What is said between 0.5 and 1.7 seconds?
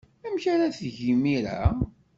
ara teg imir-a?